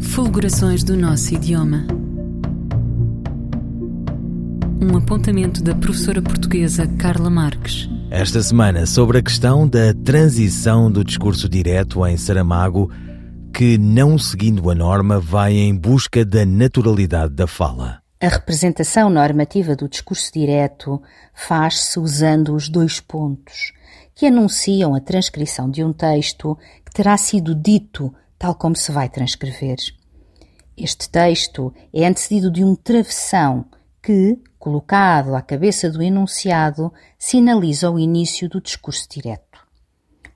Fulgurações 0.00 0.84
do 0.84 0.96
nosso 0.96 1.34
idioma. 1.34 1.86
Um 4.80 4.96
apontamento 4.96 5.62
da 5.62 5.74
professora 5.74 6.20
portuguesa 6.20 6.86
Carla 6.86 7.30
Marques. 7.30 7.88
Esta 8.10 8.42
semana 8.42 8.86
sobre 8.86 9.18
a 9.18 9.22
questão 9.22 9.66
da 9.66 9.94
transição 10.04 10.90
do 10.90 11.02
discurso 11.02 11.48
direto 11.48 12.06
em 12.06 12.16
Saramago, 12.16 12.90
que, 13.52 13.78
não 13.78 14.18
seguindo 14.18 14.70
a 14.70 14.74
norma, 14.74 15.18
vai 15.18 15.54
em 15.54 15.74
busca 15.74 16.24
da 16.24 16.44
naturalidade 16.44 17.32
da 17.32 17.46
fala. 17.46 18.00
A 18.20 18.28
representação 18.28 19.08
normativa 19.08 19.74
do 19.74 19.88
discurso 19.88 20.30
direto 20.32 21.02
faz-se 21.34 21.98
usando 21.98 22.54
os 22.54 22.68
dois 22.68 23.00
pontos, 23.00 23.72
que 24.14 24.26
anunciam 24.26 24.94
a 24.94 25.00
transcrição 25.00 25.70
de 25.70 25.82
um 25.82 25.92
texto 25.92 26.56
que 26.84 26.92
terá 26.92 27.16
sido 27.16 27.54
dito 27.54 28.12
tal 28.38 28.54
como 28.54 28.76
se 28.76 28.92
vai 28.92 29.08
transcrever. 29.08 29.76
Este 30.76 31.08
texto 31.08 31.72
é 31.92 32.06
antecedido 32.06 32.50
de 32.50 32.62
um 32.62 32.74
travessão 32.74 33.64
que, 34.02 34.38
colocado 34.58 35.34
à 35.34 35.42
cabeça 35.42 35.90
do 35.90 36.02
enunciado, 36.02 36.92
sinaliza 37.18 37.90
o 37.90 37.98
início 37.98 38.48
do 38.48 38.60
discurso 38.60 39.08
direto. 39.08 39.58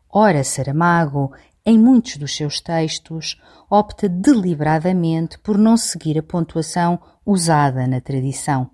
Ora, 0.09 0.42
Saramago, 0.42 1.33
em 1.64 1.78
muitos 1.78 2.16
dos 2.16 2.35
seus 2.35 2.61
textos, 2.61 3.40
opta 3.69 4.09
deliberadamente 4.09 5.38
por 5.38 5.57
não 5.57 5.76
seguir 5.76 6.19
a 6.19 6.23
pontuação 6.23 6.99
usada 7.25 7.87
na 7.87 8.00
tradição. 8.00 8.71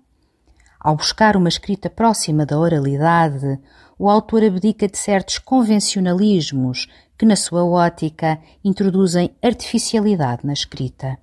Ao 0.79 0.95
buscar 0.95 1.35
uma 1.35 1.49
escrita 1.49 1.89
próxima 1.89 2.45
da 2.45 2.57
oralidade, 2.57 3.59
o 3.97 4.09
autor 4.09 4.43
abdica 4.43 4.87
de 4.87 4.97
certos 4.97 5.39
convencionalismos 5.39 6.87
que, 7.17 7.25
na 7.25 7.35
sua 7.35 7.65
ótica, 7.65 8.39
introduzem 8.63 9.31
artificialidade 9.43 10.45
na 10.45 10.53
escrita. 10.53 11.17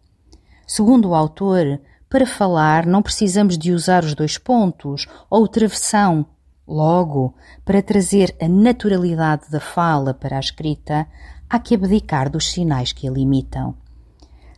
Segundo 0.66 1.10
o 1.10 1.14
autor, 1.14 1.80
para 2.08 2.26
falar 2.26 2.86
não 2.86 3.02
precisamos 3.02 3.56
de 3.56 3.72
usar 3.72 4.04
os 4.04 4.14
dois 4.14 4.38
pontos 4.38 5.06
ou 5.30 5.46
travessão. 5.46 6.26
Logo, 6.66 7.34
para 7.64 7.82
trazer 7.82 8.34
a 8.40 8.48
naturalidade 8.48 9.50
da 9.50 9.60
fala 9.60 10.14
para 10.14 10.36
a 10.36 10.40
escrita, 10.40 11.06
há 11.48 11.58
que 11.58 11.74
abdicar 11.74 12.30
dos 12.30 12.50
sinais 12.50 12.92
que 12.92 13.06
a 13.06 13.10
limitam. 13.10 13.76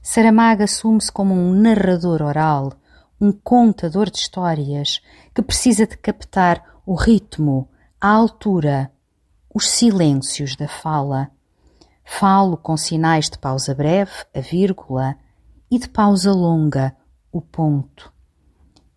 Saramago 0.01 0.63
assume-se 0.63 1.11
como 1.11 1.35
um 1.35 1.53
narrador 1.53 2.23
oral, 2.23 2.73
um 3.21 3.33
contador 3.33 4.09
de 4.09 4.19
histórias 4.19 5.01
que 5.35 5.43
precisa 5.43 5.85
de 5.87 5.97
captar 5.97 6.63
o 6.87 6.95
ritmo, 6.95 7.69
a 8.01 8.09
altura, 8.09 8.93
os 9.55 9.69
silêncios 9.71 10.55
da 10.55 10.69
fala. 10.69 11.31
Falo 12.05 12.57
com 12.57 12.77
sinais 12.77 13.31
de 13.31 13.39
pausa 13.39 13.75
breve, 13.75 14.13
a 14.35 14.41
vírgula, 14.41 15.17
e 15.71 15.79
de 15.79 15.89
pausa 15.89 16.33
longa, 16.33 16.95
o 17.33 17.41
ponto. 17.41 18.13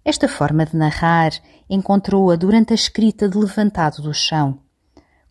Esta 0.04 0.28
forma 0.28 0.66
de 0.66 0.76
narrar 0.76 1.32
encontrou-a 1.70 2.36
durante 2.36 2.74
a 2.74 2.76
escrita 2.76 3.28
de 3.28 3.38
Levantado 3.38 4.02
do 4.02 4.14
Chão. 4.14 4.60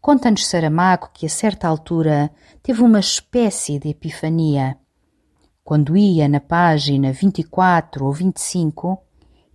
Conta-nos 0.00 0.46
Saramago 0.46 1.10
que, 1.12 1.26
a 1.26 1.28
certa 1.28 1.68
altura, 1.68 2.30
teve 2.62 2.82
uma 2.82 3.00
espécie 3.00 3.78
de 3.78 3.90
epifania. 3.90 4.78
Quando 5.62 5.96
ia 5.96 6.26
na 6.26 6.40
página 6.40 7.12
24 7.12 8.06
ou 8.06 8.12
25, 8.12 8.98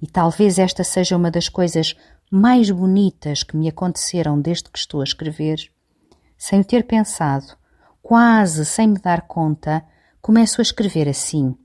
e 0.02 0.08
talvez 0.08 0.60
esta 0.60 0.84
seja 0.84 1.17
uma 1.17 1.32
das 1.32 1.49
coisas 1.49 1.95
mais 2.36 2.72
bonitas 2.72 3.43
que 3.43 3.56
me 3.56 3.69
aconteceram 3.69 4.41
desde 4.41 4.67
que 4.67 4.80
estou 4.80 5.02
a 5.02 5.04
escrever, 5.04 5.72
sem 6.36 6.62
o 6.62 6.65
ter 6.65 6.84
pensado, 6.84 7.56
quase 8.02 8.65
sem 8.65 8.88
me 8.88 8.98
dar 8.98 9.28
conta, 9.28 9.86
começo 10.19 10.60
a 10.60 10.63
escrever 10.63 11.08
assim, 11.08 11.56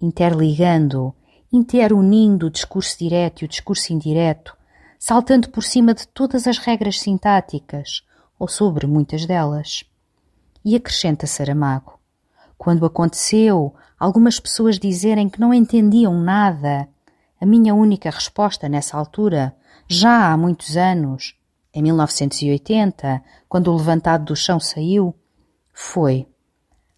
interligando, 0.00 1.14
interunindo 1.52 2.46
o 2.46 2.50
discurso 2.50 2.98
direto 2.98 3.42
e 3.42 3.44
o 3.44 3.48
discurso 3.48 3.92
indireto, 3.92 4.56
saltando 4.98 5.50
por 5.50 5.62
cima 5.62 5.92
de 5.92 6.08
todas 6.08 6.46
as 6.46 6.56
regras 6.56 6.98
sintáticas, 7.00 8.02
ou 8.38 8.48
sobre 8.48 8.86
muitas 8.86 9.26
delas. 9.26 9.84
E 10.64 10.74
acrescenta 10.74 11.26
Saramago: 11.26 12.00
Quando 12.56 12.86
aconteceu 12.86 13.74
algumas 14.00 14.40
pessoas 14.40 14.78
dizerem 14.78 15.28
que 15.28 15.38
não 15.38 15.52
entendiam 15.52 16.18
nada, 16.18 16.88
a 17.38 17.44
minha 17.44 17.74
única 17.74 18.08
resposta 18.08 18.70
nessa 18.70 18.96
altura, 18.96 19.54
já 19.88 20.32
há 20.32 20.36
muitos 20.36 20.76
anos, 20.76 21.34
em 21.72 21.82
1980, 21.82 23.22
quando 23.48 23.72
o 23.72 23.76
levantado 23.76 24.26
do 24.26 24.36
chão 24.36 24.60
saiu, 24.60 25.14
foi: 25.72 26.26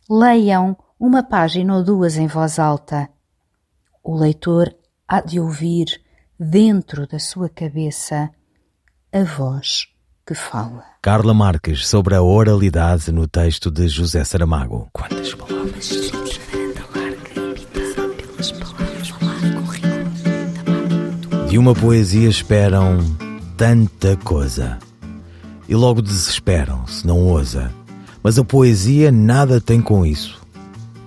leiam 0.08 0.76
uma 0.98 1.22
página 1.22 1.76
ou 1.76 1.84
duas 1.84 2.16
em 2.16 2.26
voz 2.26 2.58
alta. 2.58 3.08
O 4.02 4.16
leitor 4.16 4.74
há 5.06 5.20
de 5.20 5.38
ouvir 5.38 6.00
dentro 6.38 7.06
da 7.06 7.18
sua 7.18 7.48
cabeça 7.48 8.30
a 9.12 9.22
voz 9.24 9.86
que 10.26 10.34
fala. 10.34 10.84
Carla 11.02 11.34
Marques 11.34 11.86
sobre 11.86 12.14
a 12.14 12.22
oralidade 12.22 13.10
no 13.10 13.26
texto 13.26 13.70
de 13.70 13.88
José 13.88 14.24
Saramago. 14.24 14.88
Quantas 14.92 15.34
palavras? 15.34 16.19
De 21.50 21.58
uma 21.58 21.74
poesia 21.74 22.28
esperam 22.28 22.98
tanta 23.56 24.16
coisa. 24.18 24.78
E 25.68 25.74
logo 25.74 26.00
desesperam 26.00 26.86
se 26.86 27.04
não 27.04 27.18
ousa. 27.18 27.72
Mas 28.22 28.38
a 28.38 28.44
poesia 28.44 29.10
nada 29.10 29.60
tem 29.60 29.80
com 29.80 30.06
isso. 30.06 30.40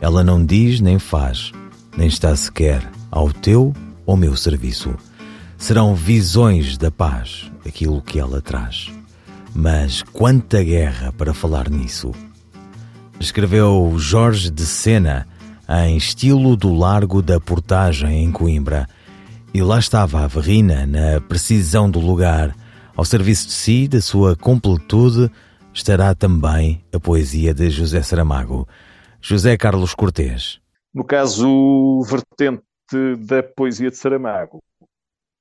Ela 0.01 0.21
não 0.21 0.45
diz 0.45 0.81
nem 0.81 0.99
faz, 0.99 1.53
nem 1.95 2.09
está 2.09 2.35
sequer 2.35 2.85
ao 3.09 3.31
teu 3.31 3.73
ou 4.05 4.17
meu 4.17 4.35
serviço. 4.35 4.93
Serão 5.57 5.95
visões 5.95 6.77
da 6.77 6.91
paz 6.91 7.49
aquilo 7.65 8.01
que 8.01 8.19
ela 8.19 8.41
traz. 8.41 8.91
Mas 9.55 10.03
quanta 10.03 10.61
guerra 10.61 11.13
para 11.13 11.33
falar 11.33 11.69
nisso. 11.69 12.11
Escreveu 13.17 13.95
Jorge 13.97 14.51
de 14.51 14.65
Sena 14.65 15.25
em 15.69 15.95
estilo 15.95 16.57
do 16.57 16.73
Largo 16.73 17.21
da 17.21 17.39
Portagem 17.39 18.25
em 18.25 18.29
Coimbra. 18.29 18.89
E 19.55 19.61
lá 19.61 19.77
estava 19.77 20.21
a 20.21 20.27
Verrina, 20.27 20.83
na 20.87 21.21
precisão 21.21 21.87
do 21.87 21.99
lugar, 21.99 22.55
ao 22.97 23.05
serviço 23.05 23.45
de 23.45 23.53
si, 23.53 23.87
da 23.87 24.01
sua 24.01 24.35
completude, 24.35 25.31
estará 25.71 26.15
também 26.15 26.83
a 26.91 26.99
poesia 26.99 27.53
de 27.53 27.69
José 27.69 28.01
Saramago. 28.01 28.67
José 29.21 29.55
Carlos 29.55 29.93
Cortês. 29.93 30.59
No 30.91 31.05
caso 31.05 32.01
vertente 32.01 32.63
da 33.27 33.43
poesia 33.43 33.91
de 33.91 33.95
Saramago, 33.95 34.59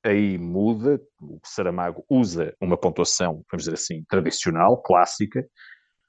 aí 0.04 0.36
muda, 0.36 1.00
o 1.18 1.40
Saramago 1.42 2.04
usa 2.06 2.54
uma 2.60 2.76
pontuação, 2.76 3.42
vamos 3.50 3.64
dizer 3.64 3.72
assim, 3.72 4.04
tradicional, 4.10 4.82
clássica. 4.82 5.42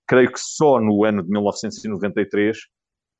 Creio 0.05 0.29
que 0.29 0.41
só 0.41 0.77
no 0.77 1.05
ano 1.05 1.23
de 1.23 1.29
1993 1.29 2.57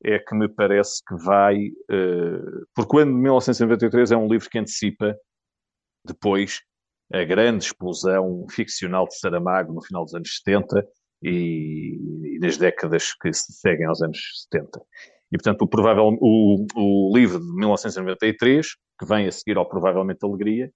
é 0.04 0.20
que 0.20 0.36
me 0.36 0.50
parece 0.50 1.02
que 1.08 1.16
vai. 1.24 1.68
Uh, 1.90 2.66
porque 2.76 2.98
o 2.98 3.00
ano 3.00 3.14
de 3.14 3.20
1993 3.20 4.12
é 4.12 4.18
um 4.18 4.28
livro 4.28 4.50
que 4.50 4.60
antecipa 4.60 5.16
depois 6.06 6.60
a 7.12 7.24
grande 7.24 7.66
explosão 7.66 8.46
ficcional 8.50 9.08
de 9.08 9.18
Saramago 9.18 9.74
no 9.74 9.84
final 9.84 10.04
dos 10.04 10.16
anos 10.16 10.38
70 10.44 10.86
e, 11.22 12.36
e 12.36 12.40
nas 12.40 12.58
décadas 12.58 13.14
que 13.14 13.32
se 13.32 13.54
seguem 13.54 13.86
aos 13.86 14.02
anos 14.02 14.20
70. 14.52 14.82
E, 15.32 15.38
portanto, 15.38 15.62
o, 15.64 15.68
provável, 15.68 16.18
o, 16.22 16.66
o 16.76 17.18
livro 17.18 17.40
de 17.40 17.56
1993, 17.56 18.68
que 19.00 19.06
vem 19.06 19.28
a 19.28 19.32
seguir 19.32 19.58
ao 19.58 19.68
Provavelmente 19.68 20.24
Alegria, 20.24 20.72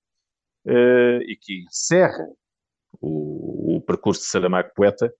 uh, 0.66 1.22
e 1.22 1.38
que 1.40 1.64
encerra 1.64 2.28
o, 3.00 3.78
o, 3.78 3.82
percurso 3.82 4.22
de 4.22 4.28
Saramago 4.28 4.72
poeta, 4.76 5.14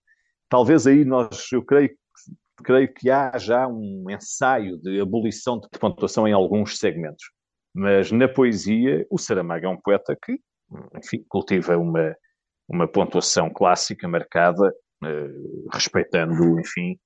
talvez 0.48 0.86
aí 0.86 1.04
nós, 1.04 1.52
eu 1.52 1.64
creio, 1.64 1.90
creio 2.62 2.92
que 2.92 3.10
há 3.10 3.36
já 3.38 3.66
um 3.66 4.04
ensaio 4.10 4.78
de 4.78 5.00
abolição 5.00 5.58
de 5.58 5.68
pontuação 5.78 6.26
em 6.26 6.32
alguns 6.32 6.78
segmentos. 6.78 7.24
Mas 7.74 8.10
na 8.10 8.28
poesia, 8.28 9.06
o 9.10 9.18
Saramago 9.18 9.66
é 9.66 9.68
um 9.68 9.80
poeta 9.80 10.16
que, 10.20 10.40
enfim, 10.96 11.24
cultiva 11.28 11.76
uma, 11.76 12.16
uma 12.68 12.88
pontuação 12.88 13.50
clássica 13.50 14.08
marcada, 14.08 14.72
eh, 15.04 15.30
respeitando, 15.72 16.58
enfim, 16.58 16.98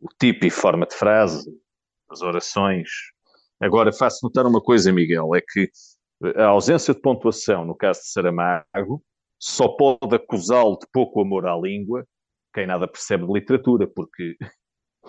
o 0.00 0.08
tipo 0.20 0.46
e 0.46 0.50
forma 0.50 0.86
de 0.86 0.94
frase, 0.94 1.50
as 2.10 2.22
orações. 2.22 2.88
Agora, 3.60 3.92
faço 3.92 4.20
notar 4.22 4.46
uma 4.46 4.60
coisa, 4.60 4.92
Miguel, 4.92 5.34
é 5.34 5.40
que 5.40 5.70
a 6.36 6.46
ausência 6.46 6.94
de 6.94 7.00
pontuação, 7.00 7.64
no 7.64 7.74
caso 7.74 8.00
de 8.00 8.08
Saramago, 8.08 9.02
só 9.38 9.68
pode 9.68 10.14
acusá-lo 10.14 10.78
de 10.78 10.86
pouco 10.92 11.20
amor 11.20 11.46
à 11.46 11.56
língua 11.56 12.06
quem 12.52 12.66
nada 12.66 12.86
percebe 12.86 13.26
de 13.26 13.32
literatura, 13.32 13.86
porque 13.86 14.36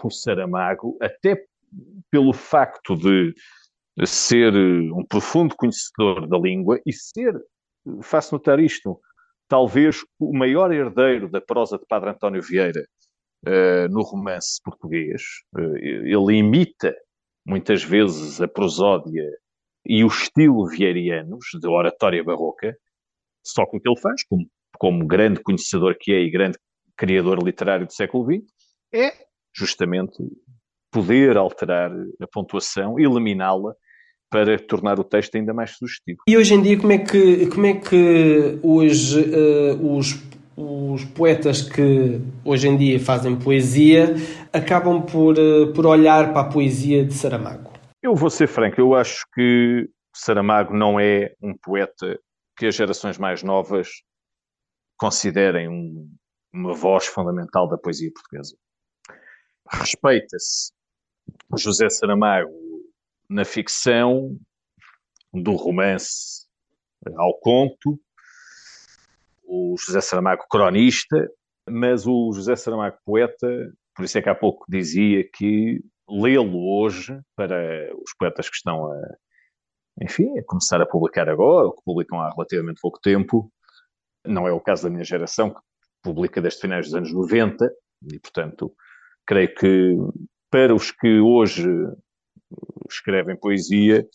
o 0.01 0.09
Saramago, 0.09 0.97
até 1.01 1.45
pelo 2.09 2.33
facto 2.33 2.95
de 2.95 3.33
ser 4.05 4.53
um 4.55 5.05
profundo 5.05 5.55
conhecedor 5.55 6.27
da 6.27 6.37
língua 6.37 6.79
e 6.85 6.91
ser, 6.91 7.33
faço 8.01 8.35
notar 8.35 8.59
isto, 8.59 8.99
talvez 9.47 10.03
o 10.19 10.35
maior 10.35 10.71
herdeiro 10.71 11.29
da 11.29 11.41
prosa 11.41 11.77
de 11.77 11.85
Padre 11.85 12.09
António 12.09 12.41
Vieira 12.41 12.83
uh, 13.45 13.87
no 13.91 14.01
romance 14.01 14.59
português. 14.63 15.21
Uh, 15.55 15.77
ele 15.77 16.37
imita 16.37 16.95
muitas 17.45 17.83
vezes 17.83 18.41
a 18.41 18.47
prosódia 18.47 19.29
e 19.85 20.03
o 20.03 20.07
estilo 20.07 20.65
vieirianos 20.67 21.45
de 21.59 21.67
oratória 21.67 22.23
barroca, 22.23 22.75
só 23.45 23.65
que 23.65 23.77
o 23.77 23.81
que 23.81 23.89
ele 23.89 23.99
faz, 23.99 24.23
como, 24.23 24.47
como 24.79 25.05
grande 25.05 25.41
conhecedor 25.41 25.95
que 25.99 26.13
é 26.13 26.21
e 26.21 26.31
grande 26.31 26.57
criador 26.95 27.43
literário 27.43 27.85
do 27.85 27.93
século 27.93 28.25
XX, 28.25 28.45
é 28.93 29.32
justamente 29.55 30.17
poder 30.91 31.37
alterar 31.37 31.91
a 32.21 32.27
pontuação, 32.27 32.99
eliminá-la 32.99 33.73
para 34.29 34.57
tornar 34.57 34.99
o 34.99 35.03
texto 35.03 35.35
ainda 35.35 35.53
mais 35.53 35.71
sugestivo. 35.71 36.19
E 36.27 36.35
hoje 36.37 36.53
em 36.53 36.61
dia, 36.61 36.79
como 36.79 36.91
é 36.91 36.97
que, 36.97 37.47
como 37.47 37.65
é 37.65 37.73
que 37.73 38.59
os, 38.63 39.13
uh, 39.13 39.95
os, 39.95 40.23
os 40.57 41.05
poetas 41.05 41.61
que 41.61 42.19
hoje 42.43 42.67
em 42.67 42.75
dia 42.75 42.99
fazem 42.99 43.35
poesia 43.35 44.15
acabam 44.51 45.03
por, 45.03 45.37
uh, 45.37 45.71
por 45.73 45.85
olhar 45.85 46.31
para 46.31 46.41
a 46.41 46.49
poesia 46.49 47.05
de 47.05 47.13
Saramago? 47.13 47.71
Eu 48.01 48.15
vou 48.15 48.29
ser 48.29 48.47
franco, 48.47 48.81
eu 48.81 48.95
acho 48.95 49.23
que 49.33 49.87
Saramago 50.15 50.75
não 50.75 50.99
é 50.99 51.33
um 51.41 51.53
poeta 51.55 52.19
que 52.57 52.65
as 52.65 52.75
gerações 52.75 53.17
mais 53.17 53.43
novas 53.43 53.89
considerem 54.97 55.69
um, 55.69 56.09
uma 56.53 56.73
voz 56.73 57.05
fundamental 57.05 57.67
da 57.67 57.77
poesia 57.77 58.11
portuguesa. 58.13 58.55
Respeita-se 59.79 60.71
José 61.57 61.89
Saramago 61.89 62.51
na 63.29 63.43
ficção, 63.43 64.37
do 65.33 65.55
romance 65.55 66.47
ao 67.17 67.39
conto, 67.39 67.99
o 69.43 69.75
José 69.77 69.99
Saramago 69.99 70.45
cronista, 70.49 71.27
mas 71.67 72.05
o 72.05 72.31
José 72.33 72.55
Saramago 72.55 72.97
poeta, 73.03 73.47
por 73.95 74.05
isso 74.05 74.17
é 74.17 74.21
que 74.21 74.29
há 74.29 74.35
pouco 74.35 74.65
dizia 74.69 75.27
que 75.33 75.81
lê-lo 76.07 76.79
hoje, 76.79 77.19
para 77.35 77.89
os 77.95 78.13
poetas 78.17 78.49
que 78.49 78.55
estão 78.55 78.91
a, 78.91 79.01
enfim, 80.01 80.37
a 80.37 80.43
começar 80.45 80.81
a 80.81 80.85
publicar 80.85 81.27
agora, 81.27 81.67
ou 81.67 81.75
que 81.75 81.83
publicam 81.83 82.19
há 82.21 82.29
relativamente 82.29 82.79
pouco 82.79 82.99
tempo, 83.01 83.51
não 84.25 84.47
é 84.47 84.51
o 84.51 84.61
caso 84.61 84.83
da 84.83 84.89
minha 84.89 85.03
geração, 85.03 85.51
que 85.51 85.59
publica 86.03 86.41
desde 86.41 86.61
finais 86.61 86.85
dos 86.85 86.95
anos 86.95 87.13
90, 87.13 87.71
e 88.11 88.19
portanto, 88.19 88.73
creio 89.25 89.53
que 89.55 89.97
para 90.49 90.73
os 90.73 90.91
que 90.91 91.19
hoje 91.19 91.67
escrevem 92.89 93.35
poesia, 93.35 94.07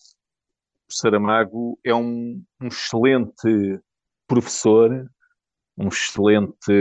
Saramago 0.90 1.78
é 1.84 1.94
um, 1.94 2.42
um 2.60 2.68
excelente 2.68 3.80
professor, 4.26 5.10
um 5.76 5.88
excelente 5.88 6.72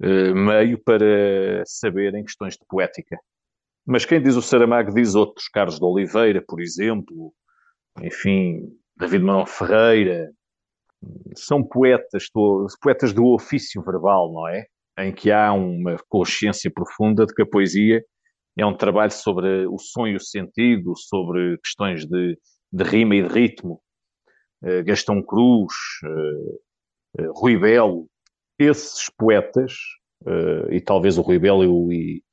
uh, 0.00 0.34
meio 0.34 0.82
para 0.82 1.62
saber 1.64 2.14
em 2.14 2.24
questões 2.24 2.54
de 2.54 2.64
poética. 2.68 3.16
Mas 3.86 4.04
quem 4.04 4.22
diz 4.22 4.36
o 4.36 4.42
Saramago 4.42 4.92
diz 4.92 5.14
outros, 5.14 5.48
Carlos 5.48 5.78
de 5.78 5.84
Oliveira, 5.84 6.44
por 6.46 6.60
exemplo, 6.60 7.32
enfim, 8.02 8.68
David 8.96 9.24
Manuel 9.24 9.46
Ferreira, 9.46 10.30
são 11.34 11.62
poetas, 11.62 12.28
poetas 12.82 13.12
do 13.12 13.26
ofício 13.26 13.82
verbal, 13.82 14.32
não 14.32 14.48
é? 14.48 14.66
Em 14.98 15.12
que 15.12 15.30
há 15.30 15.52
uma 15.52 15.96
consciência 16.08 16.70
profunda 16.70 17.24
de 17.24 17.32
que 17.32 17.42
a 17.42 17.46
poesia 17.46 18.02
é 18.56 18.66
um 18.66 18.76
trabalho 18.76 19.12
sobre 19.12 19.66
o 19.66 19.78
som 19.78 20.06
e 20.06 20.16
o 20.16 20.20
sentido, 20.20 20.92
sobre 20.96 21.56
questões 21.58 22.04
de, 22.04 22.36
de 22.72 22.84
rima 22.84 23.14
e 23.14 23.22
de 23.22 23.28
ritmo. 23.28 23.80
Uh, 24.62 24.82
Gastão 24.84 25.22
Cruz, 25.22 25.72
uh, 26.04 27.22
uh, 27.22 27.32
Rui 27.32 27.56
Belo, 27.56 28.08
esses 28.58 29.08
poetas, 29.16 29.72
e 30.72 30.80
talvez 30.80 31.16
o 31.16 31.22
Rui 31.22 31.38
Belo 31.38 31.62
e 31.62 31.68
o, 31.68 31.92
e, 31.92 32.24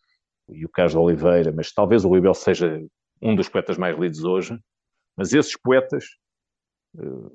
e 0.50 0.66
o 0.66 0.70
Carlos 0.70 0.96
Oliveira, 0.96 1.52
mas 1.52 1.72
talvez 1.72 2.04
o 2.04 2.10
Rui 2.10 2.20
Belo 2.20 2.34
seja 2.34 2.84
um 3.22 3.36
dos 3.36 3.48
poetas 3.48 3.78
mais 3.78 3.96
lidos 3.96 4.24
hoje, 4.24 4.58
mas 5.16 5.32
esses 5.34 5.56
poetas 5.56 6.04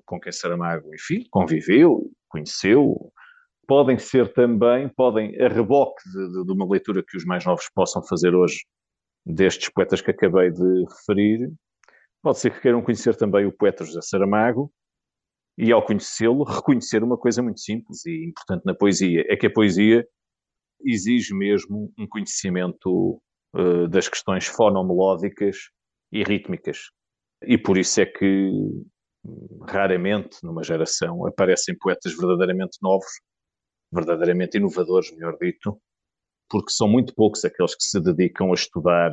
com 0.05 0.19
quem 0.19 0.33
Saramago, 0.33 0.93
enfim, 0.93 1.25
conviveu, 1.31 2.11
conheceu, 2.29 3.13
podem 3.71 3.97
ser 4.01 4.33
também, 4.33 4.89
podem, 4.89 5.41
a 5.41 5.47
reboque 5.47 6.03
de, 6.03 6.45
de, 6.45 6.53
uma 6.53 6.69
leitura 6.69 7.05
que 7.07 7.17
os 7.17 7.25
mais 7.25 7.47
novos 7.47 7.71
possam 7.73 8.03
fazer 8.03 8.35
hoje 8.35 8.65
destes 9.25 9.69
poetas 9.69 10.01
que 10.01 10.11
acabei 10.11 10.51
de 10.51 10.85
referir, 10.89 11.53
pode 12.21 12.41
ser 12.41 12.53
que 12.53 12.61
queiram 12.63 12.83
conhecer 12.83 13.15
também 13.15 13.47
o 13.47 13.57
poeta 13.57 13.85
José 13.85 14.01
Saramago 14.03 14.73
e, 15.57 15.71
ao 15.71 15.85
conhecê-lo, 15.85 16.43
reconhecer 16.43 17.05
uma 17.05 17.17
coisa 17.17 17.45
muito 17.45 17.61
simples 17.61 18.05
e 18.07 18.31
importante 18.31 18.65
na 18.65 18.75
poesia: 18.75 19.25
é 19.29 19.37
que 19.37 19.47
a 19.47 19.53
poesia 19.53 20.05
exige 20.85 21.33
mesmo 21.33 21.93
um 21.97 22.09
conhecimento 22.09 23.23
uh, 23.55 23.87
das 23.87 24.09
questões 24.09 24.47
fonomelódicas 24.47 25.57
e 26.11 26.25
rítmicas. 26.25 26.91
E 27.47 27.57
por 27.57 27.79
isso 27.79 28.01
é 28.01 28.07
que 28.07 28.51
raramente 29.69 30.39
numa 30.43 30.65
geração 30.65 31.25
aparecem 31.25 31.79
poetas 31.79 32.17
verdadeiramente 32.17 32.79
novos, 32.83 33.07
verdadeiramente 33.93 34.57
inovadores, 34.57 35.13
melhor 35.13 35.37
dito, 35.41 35.81
porque 36.49 36.73
são 36.73 36.89
muito 36.89 37.15
poucos 37.15 37.45
aqueles 37.45 37.75
que 37.75 37.83
se 37.83 38.01
dedicam 38.01 38.51
a 38.51 38.55
estudar 38.55 39.13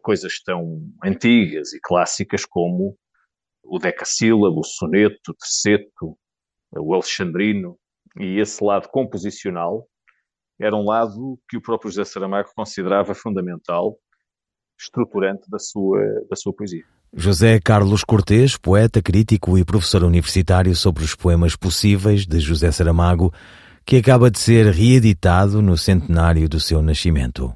coisas 0.00 0.40
tão 0.42 0.82
antigas 1.04 1.72
e 1.72 1.80
clássicas 1.80 2.44
como 2.44 2.96
o 3.64 3.78
decassílabo, 3.78 4.60
o 4.60 4.64
soneto, 4.64 5.30
o 5.30 5.34
terceto, 5.34 6.18
o 6.76 6.94
alexandrino, 6.94 7.78
e 8.18 8.40
esse 8.40 8.62
lado 8.62 8.88
composicional 8.88 9.86
era 10.60 10.76
um 10.76 10.84
lado 10.84 11.38
que 11.48 11.56
o 11.56 11.62
próprio 11.62 11.90
José 11.90 12.04
Saramago 12.04 12.50
considerava 12.54 13.14
fundamental, 13.14 13.96
estruturante 14.78 15.48
da 15.48 15.58
sua, 15.58 16.00
da 16.28 16.36
sua 16.36 16.52
poesia. 16.52 16.84
José 17.14 17.60
Carlos 17.60 18.04
Cortês, 18.04 18.56
poeta, 18.56 19.02
crítico 19.02 19.58
e 19.58 19.64
professor 19.64 20.02
universitário 20.02 20.74
sobre 20.74 21.04
os 21.04 21.14
poemas 21.14 21.54
possíveis 21.54 22.26
de 22.26 22.40
José 22.40 22.70
Saramago, 22.72 23.32
que 23.84 23.96
acaba 23.96 24.30
de 24.30 24.38
ser 24.38 24.66
reeditado 24.66 25.60
no 25.60 25.76
centenário 25.76 26.48
do 26.48 26.60
seu 26.60 26.82
nascimento. 26.82 27.52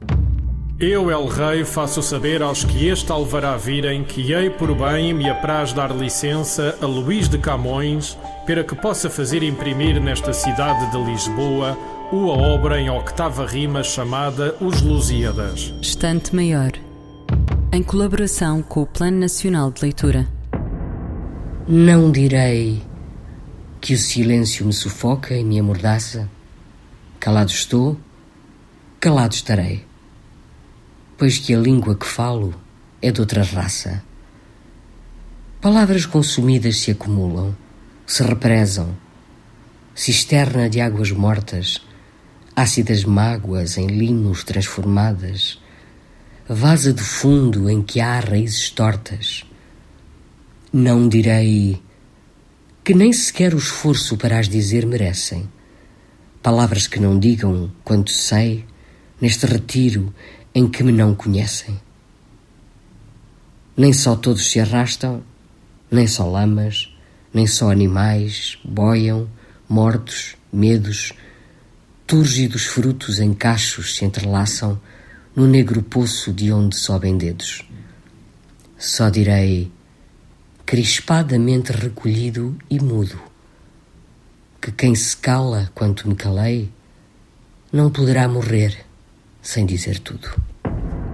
Eu, 0.79 1.11
El 1.11 1.27
Rei, 1.27 1.65
faço 1.65 2.03
saber 2.03 2.43
aos 2.43 2.63
que 2.63 2.89
este 2.89 3.11
alvará 3.11 3.57
virem 3.57 4.05
que 4.05 4.35
hei 4.35 4.51
por 4.51 4.75
bem 4.75 5.15
me 5.15 5.31
apraz 5.31 5.73
dar 5.73 5.91
licença 5.91 6.77
a 6.83 6.85
Luís 6.85 7.31
de 7.31 7.39
Camões 7.39 8.19
para 8.47 8.63
que 8.63 8.75
possa 8.75 9.09
fazer 9.09 9.43
imprimir 9.43 9.99
nesta 10.03 10.35
cidade 10.35 10.91
de 10.91 11.03
Lisboa 11.03 11.79
uma 12.13 12.35
obra 12.35 12.79
em 12.79 12.91
octava 12.91 13.47
rima 13.47 13.83
chamada 13.83 14.55
Os 14.61 14.83
Lusíadas. 14.83 15.73
Estante 15.81 16.37
Maior, 16.37 16.73
em 17.73 17.83
colaboração 17.83 18.63
com 18.63 18.83
o 18.83 18.87
Plano 18.87 19.19
Nacional 19.19 19.71
de 19.71 19.83
Leitura. 19.83 20.29
Não 21.67 22.13
direi 22.13 22.83
que 23.87 23.95
o 23.95 23.99
silêncio 23.99 24.67
me 24.67 24.73
sufoca 24.73 25.33
e 25.37 25.45
me 25.45 25.61
amordaça. 25.61 26.29
Calado 27.21 27.53
estou, 27.53 27.97
calado 28.99 29.33
estarei. 29.33 29.87
pois 31.17 31.39
que 31.39 31.55
a 31.55 31.59
língua 31.61 31.95
que 31.95 32.05
falo 32.05 32.53
é 33.01 33.13
de 33.13 33.21
outra 33.21 33.45
raça. 33.45 34.03
Palavras 35.61 36.05
consumidas 36.05 36.79
se 36.79 36.91
acumulam, 36.91 37.57
se 38.05 38.25
represam, 38.25 38.93
cisterna 39.95 40.69
de 40.69 40.81
águas 40.81 41.13
mortas, 41.13 41.81
ácidas 42.57 43.05
mágoas 43.05 43.79
em 43.79 43.87
limos 43.87 44.43
transformadas, 44.43 45.63
vaza 46.49 46.93
de 46.93 47.03
fundo 47.03 47.71
em 47.71 47.81
que 47.85 48.01
há 48.01 48.19
raízes 48.19 48.69
tortas. 48.69 49.45
Não 50.73 51.09
direi 51.09 51.86
que 52.87 52.95
nem 52.95 53.13
sequer 53.13 53.53
o 53.53 53.59
esforço 53.59 54.17
para 54.17 54.39
as 54.39 54.49
dizer 54.49 54.87
merecem. 54.87 55.51
Palavras 56.41 56.87
que 56.87 57.01
não 57.01 57.19
digam 57.19 57.69
quanto 57.83 58.13
sei 58.13 58.65
neste 59.21 59.45
retiro 59.45 60.15
em 60.55 60.69
que 60.69 60.85
me 60.85 60.93
não 60.93 61.13
conhecem. 61.13 61.81
Nem 63.77 63.93
só 63.93 64.15
todos 64.15 64.49
se 64.49 64.61
arrastam, 64.61 65.25
nem 65.91 66.07
só 66.07 66.31
lamas, 66.31 66.97
nem 67.35 67.45
só 67.45 67.73
animais 67.73 68.57
boiam, 68.65 69.29
mortos, 69.69 70.37
medos, 70.53 71.13
túrgidos 72.07 72.67
frutos 72.67 73.19
em 73.19 73.35
cachos 73.35 73.97
se 73.97 74.05
entrelaçam 74.05 74.81
no 75.35 75.49
negro 75.49 75.83
poço 75.83 76.33
de 76.33 76.53
onde 76.53 76.77
sobem 76.77 77.19
dedos. 77.19 77.69
Só 78.79 79.11
direi, 79.11 79.73
crispadamente 80.67 81.71
recolhido 81.71 82.57
e 82.69 82.81
mudo, 82.81 83.17
que 84.61 84.73
quem 84.73 84.97
se 84.97 85.17
cala 85.17 85.71
quanto 85.73 86.09
me 86.09 86.17
calei, 86.17 86.69
não 87.73 87.89
poderá 87.89 88.27
morrer 88.27 88.77
sem 89.41 89.65
dizer 89.65 90.01
tudo. 90.01 90.29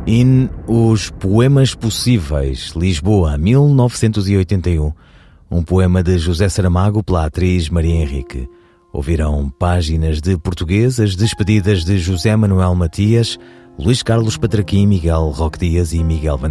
In 0.06 0.48
Os 0.66 1.10
Poemas 1.10 1.74
Possíveis, 1.74 2.72
Lisboa, 2.74 3.36
1981. 3.36 4.92
Um 5.50 5.62
poema 5.62 6.02
de 6.02 6.18
José 6.18 6.48
Saramago 6.48 7.04
pela 7.04 7.26
atriz 7.26 7.68
Maria 7.68 7.94
Henrique. 7.94 8.48
Ouvirão 8.90 9.50
páginas 9.50 10.20
de 10.20 10.36
português, 10.38 10.98
as 10.98 11.14
despedidas 11.14 11.84
de 11.84 11.98
José 11.98 12.34
Manuel 12.34 12.74
Matias, 12.74 13.38
Luís 13.78 14.02
Carlos 14.02 14.36
Patraquim, 14.36 14.86
Miguel 14.86 15.28
Roque 15.28 15.58
Dias 15.58 15.92
e 15.92 16.02
Miguel 16.02 16.38
Van 16.38 16.50